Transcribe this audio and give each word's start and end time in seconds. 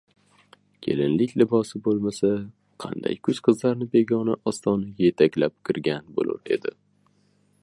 •Kelinlik 0.85 1.35
libosi 1.41 1.81
bo‘lmasa, 1.87 2.31
qanday 2.85 3.19
kuch 3.29 3.43
qizlarni 3.49 3.89
begona 3.97 4.39
ostonaga 4.53 5.07
yetaklab 5.11 5.59
kirgan 5.71 6.13
bo‘lur 6.19 6.47
edi? 6.59 6.79